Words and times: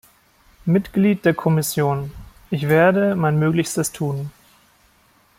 Mitglied 0.65 1.25
der 1.25 1.35
Kommission. 1.35 2.11
Ich 2.49 2.67
werde 2.67 3.15
mein 3.15 3.37
Möglichstes 3.37 3.91
tun. 3.91 4.31